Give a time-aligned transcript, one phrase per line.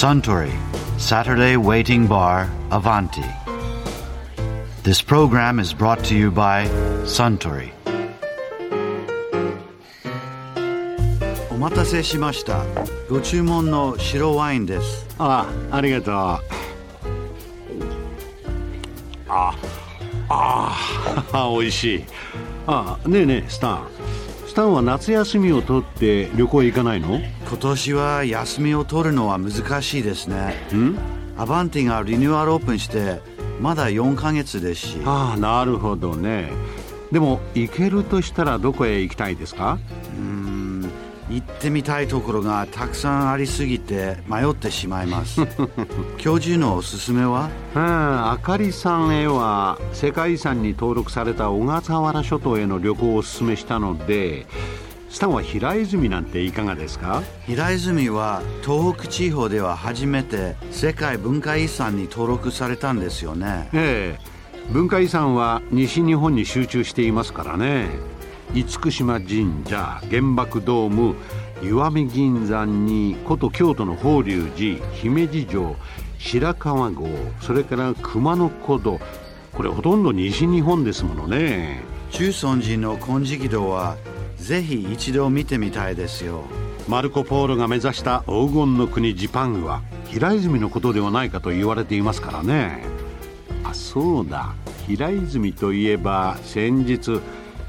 [0.00, 0.52] Suntory
[0.98, 3.24] Saturday Waiting Bar Avanti.
[4.82, 6.66] This program is brought to you by
[7.04, 7.72] Suntory.
[11.50, 12.64] お待たせしました。
[13.08, 15.06] ご注文の白ワインです。
[15.18, 16.40] ああありがとうあ
[19.28, 19.56] あ
[21.32, 22.04] あ美味しい
[22.66, 23.88] あねえねえスタン
[24.51, 27.21] スタンは夏休みを取って旅行行かないの？
[27.47, 30.55] 今年は休みを取るのは難しいですね。
[30.73, 30.97] ん？
[31.37, 33.21] アバンティがリニューアルオープンして
[33.61, 34.97] まだ4ヶ月ですし。
[35.05, 36.51] ああなるほどね。
[37.13, 39.79] でも行けるとしたらどこへ行きたいですか？
[41.31, 45.41] 行ってみたいところがたくさんありすぎて迷ってしまいます。
[46.17, 47.49] 教授のおすすめは？
[47.75, 54.45] あああかりさんへは世界遺産に登録された小笠原諸島への旅行をおすすめしたので
[55.09, 57.23] スタンは平泉なんていかがですか？
[57.45, 63.69] 平泉は東北地方では初めて世界文化遺産に登録されたんですよね。
[63.73, 64.31] ええ。
[64.71, 67.89] 文化遺産は西日本に集中していますからね
[68.53, 71.15] 厳島神社原爆ドーム
[71.61, 75.75] 石見銀山に古都京都の法隆寺姫路城
[76.17, 77.07] 白川郷
[77.39, 78.99] それから熊野古道。
[79.53, 81.81] これほとんど西日本ですものね。
[82.11, 83.95] 中尊寺の金色堂は
[84.37, 86.43] ぜひ一度見てみたいですよ。
[86.87, 92.83] マルコ・ポーロが目指した黄金の国ジパングは平泉のことではないかと言われていますからね。
[93.63, 94.53] あそうだ。
[94.87, 97.21] 平泉といえば先日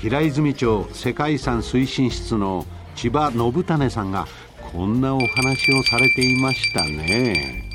[0.00, 4.26] 平泉町世界遺産推進室の千葉信種さんが
[4.72, 7.68] こんなお話をされていましたね。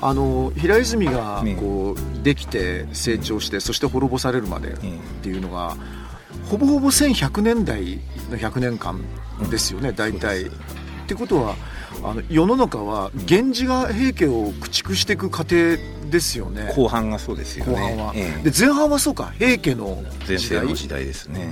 [0.00, 4.76] あの平泉がねこうできて成長して、そして滅ぼされるまでっ
[5.22, 5.76] ていうのが、
[6.48, 8.98] ほぼほぼ1100年代の100年間
[9.50, 10.46] ですよね、大体。
[10.46, 10.50] っ
[11.06, 11.56] てことは
[12.04, 15.54] あの世の中は源氏が平家を駆逐していく過程
[16.10, 16.72] ですよね。
[16.76, 17.72] 後半がそうですよね。
[17.72, 18.50] 後半は、ええ。
[18.50, 20.62] で前半はそうか平家の前時代。
[20.62, 21.48] 世の時代ですね。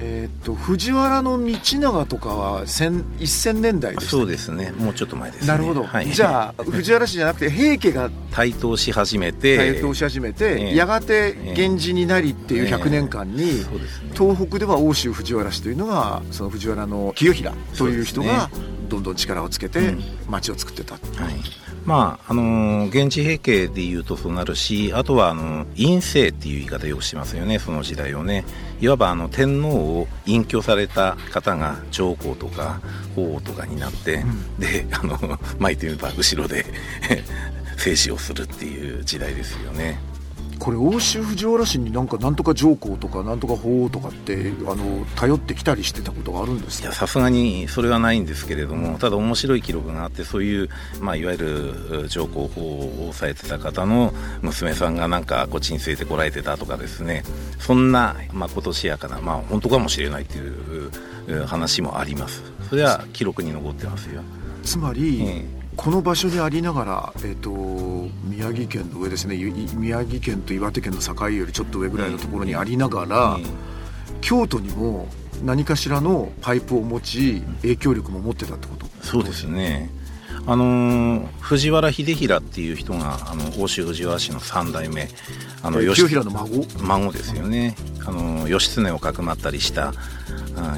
[0.00, 4.72] えーっと藤原道長とかは1000 1000年代でそうですね。
[4.72, 5.48] もうちょっと前ですね。
[5.48, 9.56] なるほど、はい、じゃあ藤原氏じゃなくて平家が台頭し始めて。
[9.56, 10.76] 台頭し始めて、ええ。
[10.76, 12.74] やがて源氏になりっていうええ。
[12.74, 13.64] 100年間に、ね。
[14.12, 18.50] 東北では奥州藤原氏というのがその藤原の清平という人が
[18.88, 20.02] どんどん力をつけてうん。
[20.28, 21.34] 町を作ってた、はい。
[21.84, 28.44] まああのー源氏平家でいうとそうなるしあとはあの陰政っていう言い方をよくしますよねその時代をね。
[28.80, 32.80] いわばあの天皇を隠居された方が上皇とか
[33.16, 34.24] 法皇とかになって、
[34.58, 35.18] であの
[35.58, 36.64] 巻いてみれば後ろで
[37.74, 39.98] 政治をするっていう時代ですよね
[40.58, 46.88] これ奥州藤原氏になんかなんとか上皇とかなんとか法皇とかってあの頼ってきたりしてたことがあるんですか？
[46.88, 50.68] いやさすがにそれはないんですけれどもただ面白い記録があってそういう、
[51.00, 57.22] まあ、いわゆる上皇法を抑えてた方の娘さんがなんかこっちに連れてこられてたとかですね。
[57.58, 60.90] そんなまことしやかな、まあ、本当かもしれないっていう
[61.28, 62.42] え話もあります。
[62.68, 64.22] それは記録に残ってますよ、
[64.62, 65.44] つまり、え
[65.78, 67.50] この場所にありながら、えー、と
[68.24, 69.36] 宮城県の上ですね。
[69.76, 73.44] 宮城県と岩手県の境よりちょっと上ぐらいのところにありながら、え
[74.20, 75.06] 京都にも
[75.44, 78.86] 何かしらのパイプを持ち影響力も持ってたってこと？
[79.02, 79.88] そうですね。
[80.48, 85.08] あのー藤原秀衡っていう人があの奥州藤原氏の3代目
[85.62, 86.66] あの清平の孫？
[86.82, 87.76] 孫ですよね。
[88.04, 89.92] あの義経をかくまったりしたあ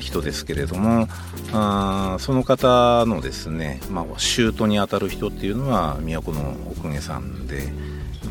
[0.01, 1.09] 人ですけれども
[1.53, 7.73] あその方のですね、まあ、舅にあたる人っていうのは都のお公家さんで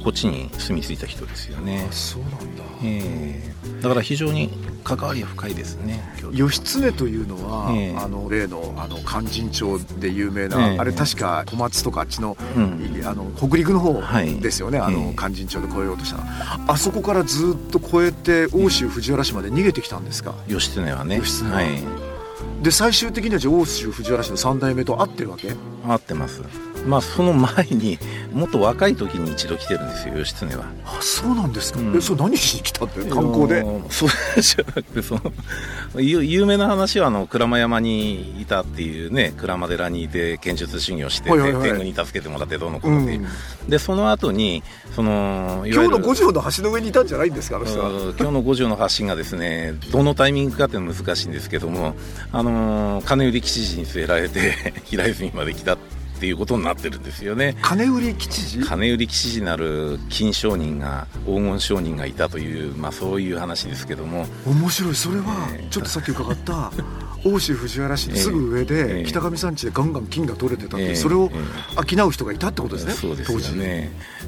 [0.04, 2.64] こっちに住み着いた人ですよね、そうなんだ。
[2.84, 4.50] えーだから非常に
[4.84, 7.96] 関わりが深いですね義経というのは、ええ。
[7.98, 10.78] あの例のあの勧進帳で有名な、ええ。
[10.80, 12.98] あれ確か小松とかあっちの,、うん。
[13.00, 14.36] いあの北陸の方はい。
[14.42, 15.14] ですよね、あのええ。
[15.16, 16.24] 勧進帳で越えようとしたの。
[16.74, 20.36] あそこからずっと越えて奥州藤原氏まで逃げてきたんですか？
[20.48, 21.18] 義経はね。
[21.18, 21.56] 義経は。
[21.56, 21.68] はい。
[22.64, 25.54] で最終的にはじゃあ奥州藤原氏の3代目と会ってるわけ？
[25.88, 26.42] 合ってます
[26.86, 28.00] まあその前に
[28.34, 30.66] もっと若い時に一度来てるんですよ義経は。
[30.86, 31.96] あそうなんですか、うん。
[31.96, 33.02] えそれ何しに来たって？
[33.10, 33.64] 観光で？
[33.90, 34.10] そう
[34.42, 35.22] じゃなくてその
[35.98, 41.64] 有有名な話はあの鞍馬山にいたっていうね鞍馬寺にいて剣術修行して、はいはいはい。
[41.64, 43.26] 天狗に助けてもらってどうのこううのって、ん。
[43.68, 44.64] でその後に
[44.96, 47.58] その今日の五条の橋の上にいたんじゃないんですか？
[47.58, 47.90] あの人は。
[47.90, 51.96] うん今日の五条の発信がですねどのタイミングかっていうのは難しいんですけども、
[52.32, 57.56] あのー金売り吉次に据えられて平泉まで来たっていうことになってるんですよね。
[57.62, 64.26] 金売り吉次金売り吉次なる金商人が黄金商人がいたという、まあ、そういう話ですけども。
[64.46, 64.96] 面白い。
[64.96, 66.72] それはええちょっとさっき伺った
[67.24, 73.50] 奥州藤原市のすぐ上えでえ北上山地でガンガン金が取れてたってそれをえ商う人がいたってことですねそうです当時。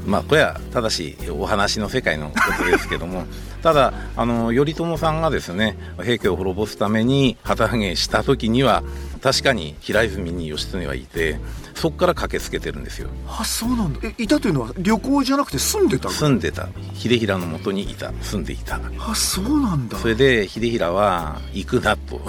[0.06, 3.26] まあこれはただしお話の世界のことですけども。
[3.62, 8.84] ただあの頼朝さんがですね平家を滅ぼすために旗揚げした時には
[9.22, 11.40] 確かに平泉に義経はいて
[11.76, 13.10] そこから駆けつけてるんですよ。
[13.28, 14.00] あそうなんだ。
[14.04, 16.08] えいたというのは旅行じゃなくて住んでた？
[16.08, 16.70] の住んでた。
[16.96, 18.12] 秀衡のもとにいた。
[18.22, 18.80] 住んでいた。
[19.00, 19.98] あそうなんだ。
[20.00, 22.20] それで秀衡は行くなと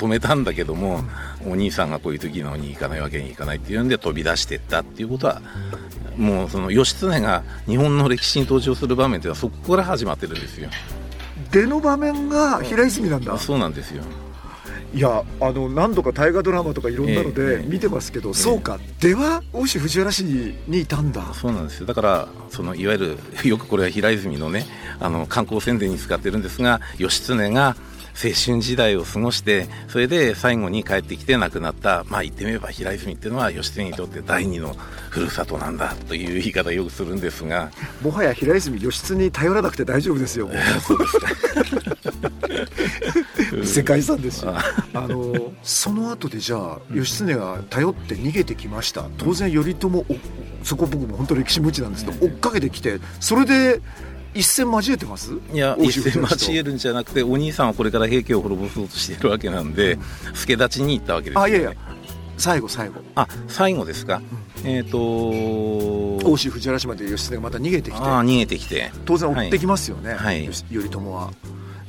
[0.00, 1.04] 止めたんだけども、
[1.46, 5.42] お兄さんがこういう時なのに行かないわけにいかないっていうんで飛び出していったっていうことは
[6.16, 10.70] もうその義経が日本の歴史に登場する場面っていうのはそこから始まってるんですよ。
[11.50, 13.36] 出の場面が平泉なんだ。
[13.38, 14.02] そうなんですよ。
[14.92, 18.78] いやあの何度か大河ドラマとかいろんなのええで見てますけど、そうか。
[19.00, 21.32] 出は奥州藤原市にいたんだ。
[21.32, 21.86] そうなんですよ。
[21.86, 22.98] だからそのいわゆ
[23.42, 24.66] るよくこれは平泉のね
[24.98, 27.76] あの観光宣伝に使ってるんですが義経が
[28.22, 34.74] 青春時代を過ごしてそれで最後に帰ってきて亡くなったまあ言ってみれば平泉っていうのは義経にとって第二の
[35.08, 37.70] ふるさとなんだという言い方をよくするんですが。
[38.02, 40.48] もはや平泉義経に頼らなくて大丈夫ですよ。
[40.52, 40.52] も
[43.62, 44.62] う 世界遺産ですしあ
[44.94, 49.06] あのその後でじゃあ義経が頼って逃げてきました。
[49.16, 50.04] 当然頼朝お
[50.62, 53.80] そこ僕も本当歴史無知なんですけど追っかけてきてそれで
[54.34, 55.32] 一戦交えてます？
[55.52, 59.98] いや奥一戦交えるんじゃなくてお兄さんはこれから平家を滅ぼそうとしているわけなんで
[60.34, 61.74] 助立ちに行ったわけですよ、ね、あいやいや。
[62.38, 62.94] 最後最後。
[63.16, 64.22] あ最後ですか、
[64.64, 68.02] えっ、と奥州藤原氏まで義経がまた逃げてきて。
[68.02, 68.90] ああ逃げてきて。
[69.04, 70.48] 当然追ってきますよね、はい。
[70.70, 71.30] 頼朝は。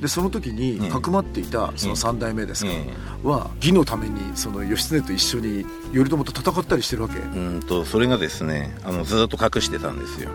[0.01, 0.89] でその時にええ。
[0.89, 2.83] かくまっていたその三代目ですか、え。
[3.23, 10.31] は義のためにその義経と一緒に頼朝と戦ったりしてるわけ、うんとそれがですねあのずっと隠してたんですよ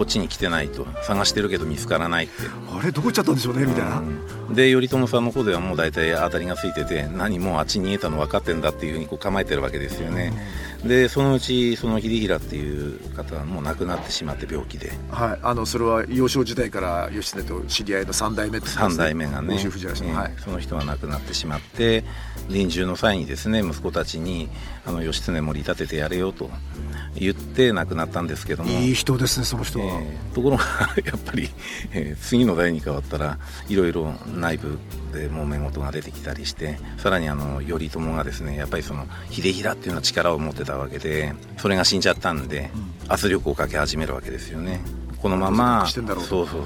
[0.00, 0.86] こっちに来てないと。
[1.02, 2.32] 探してるけど見つからないって。
[2.74, 4.02] あれどこ行っちゃったんでしょうねみたいな、
[4.50, 10.32] で頼朝さんの方ではもう大体当たりがついてて何もうあっちに逃げたの分かってんだっていうふうにこう構えてるわけですよね、
[10.84, 14.92] でそのうちその秀衡っていう方はもう亡くなってしまって病気で。
[15.10, 18.74] はい、あのそれは幼少時代から義経と知り合いの三代目ってね。
[18.74, 22.04] 3代目がね、奥州藤原氏の、ええはい、その人が亡くなってしまって
[22.48, 24.48] 臨終の際にですね息子たちに
[24.86, 26.50] あの義経も利立ててやれよと
[27.14, 28.70] 言って亡くなったんですけども。
[28.70, 30.64] いい人ですねその人は、えーところが
[31.04, 31.50] やっぱり、
[31.92, 33.38] えー次の代に変わったら
[33.68, 34.78] いろいろ内部
[35.12, 42.70] でもめ事が出てきたりしてさらにあの頼朝がですねやっぱりその秀衡っていうのは力を持ってたわけでそれが死んじゃったんで、
[43.08, 44.80] 圧力をかけ始めるわけですよね。
[45.20, 46.62] このままそうそうそう。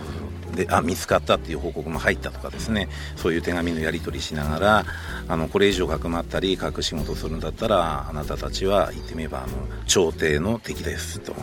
[0.55, 2.89] であ見つかったっていう報告も入ったとかですね。
[3.17, 4.85] そういう手紙のやり取りしながら
[5.27, 9.49] あのこれ以上かくまったり隠し事するんだったらあなたたちは言ってみればあの
[9.87, 11.35] 朝廷の敵ですと。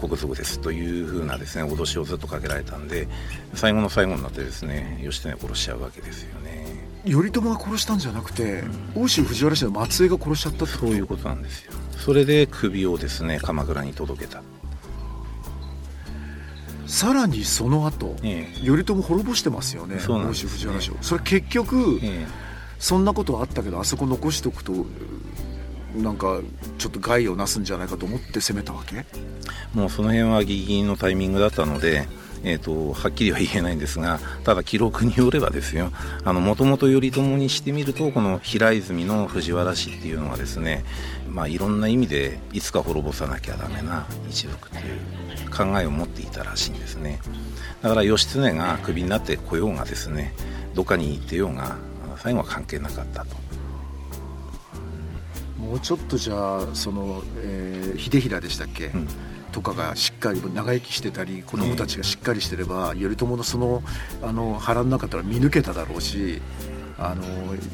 [0.00, 3.06] 国賊ですというふうなですね脅しをずっとかけられたんで
[3.52, 6.39] 最後の最後になってですね義経を殺しちゃうわけですよね
[7.04, 8.62] 頼朝が殺したんじゃなくて、
[8.94, 11.72] 奥州藤原氏の末裔が殺しちゃったってそういうことなんですよ。
[11.96, 14.42] それで首をですね鎌倉に届けた。
[16.86, 18.66] さらにその後、ええ。
[18.66, 20.96] 頼朝滅ぼしてますよね奥そうなんです州藤原氏を。
[21.02, 22.26] それ結局、え
[22.78, 24.86] そんなことはあったけどあそこ残しておくと
[25.94, 26.40] なんか
[26.78, 28.96] ちょっと害をなすんじゃないかと思って攻めたわけ？
[28.96, 29.04] え
[29.74, 32.08] もうその辺はギリギリのタイミングだったので
[32.42, 35.92] えー、とはっきりは言えないんですがただ記録によればですよ。
[36.24, 40.84] もともと頼朝にしてみるとこの平泉の藤原氏っていうのはですね、
[41.28, 47.20] まあ、いろんな意味でいつか滅ぼさなきゃダメな一族という考えを持っていたらしいんですね。
[47.82, 50.34] だから義経がクビになってこようがですね
[50.74, 51.76] どっかに行ってようが
[52.18, 53.36] 最後は関係なかったと。
[55.58, 59.06] もうちょっとじゃあその、えー秀衡でしたっけ、ん
[59.52, 63.82] とかがしっかり長生きしてたり子供たちがしっかりしてれば、頼朝のその
[64.22, 66.40] あの腹の中から見抜けただろうし
[66.98, 67.24] あの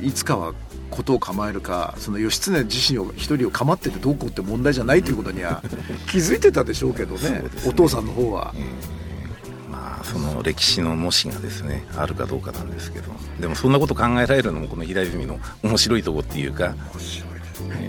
[0.02, 0.54] いつかは
[0.90, 5.62] 事を構えるかその義経自身を一人を構っててどうこうって問題じゃないということには
[6.08, 7.42] 気づいてたでしょうけどねね。
[7.66, 8.54] お父さんの方は。
[9.70, 16.74] まあ、その歴史の模試がですねあるかどうかなんですけどでもそんなこと考えられるのもこの平泉の面白いとこっていうか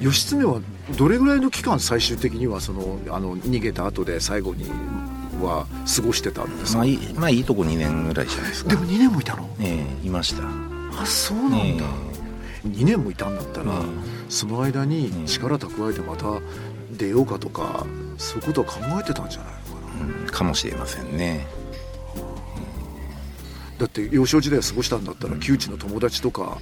[0.02, 0.62] 義経は
[0.98, 4.70] どれぐらいの期間最終的にはそのあの逃げた後で最後に
[5.42, 8.70] は過ごしてたんですか、まあいい,、まあ、いいとこ2年ぐらいじゃないですか。
[8.70, 9.50] でも2年もいたの？
[9.60, 10.44] ええいました。
[11.00, 11.86] あそうなんだ、
[12.66, 16.26] え2年もいたんだったら、うんその間にうん力蓄えてまた
[16.92, 17.86] 出ようかとか
[18.18, 20.24] そういうことは考えてたんじゃないのかな？
[20.24, 21.48] うんかもしれませんね。
[23.78, 26.58] だって幼少時代を過ごしたんだったら旧知の友達とか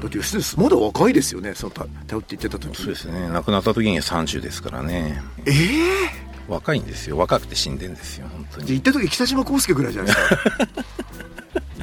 [0.00, 1.54] だって吉田まだ若いですよね。
[1.54, 2.76] そのた頼って言ってた時。
[2.76, 3.28] そうですね。
[3.28, 5.20] 亡くなった時に30ですからね。
[5.46, 7.18] ええ若いんですよ。
[7.18, 8.72] 若くて死んでんですよ本当に。
[8.72, 10.36] 行った時北島康介ぐらいじゃないですか。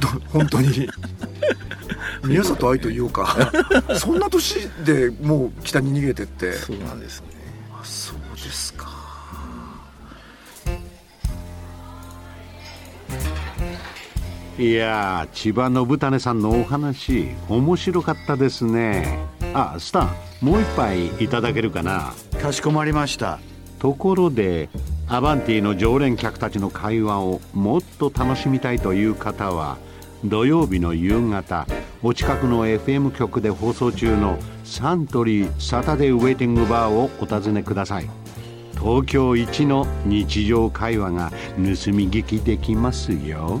[0.00, 0.88] ど本当に。
[2.24, 3.52] 宮里愛というか。
[3.98, 6.52] そんな年でもう北に逃げてって。
[6.54, 7.33] そうなんですね
[14.56, 19.18] いや千葉信種さんのお話面白かったですね。
[19.52, 22.14] あスタンもう一杯いただけるかな？
[22.40, 23.40] かしこまりました。
[23.80, 24.68] ところで
[25.08, 29.76] アバンティの常連客たちの会話をもっと楽しみたいという方は
[30.24, 31.66] 土曜日の夕方
[32.02, 38.08] お近くの FM 局で放送中のサントリーサタデーウェイティングバーをお尋ねください。
[38.74, 43.60] 東京一の日常会話が盗み聞きできますよ